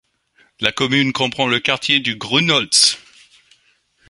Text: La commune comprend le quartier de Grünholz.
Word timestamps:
La 0.61 0.71
commune 0.71 1.13
comprend 1.13 1.45
le 1.45 1.59
quartier 1.59 1.99
de 1.99 2.13
Grünholz. 2.13 2.97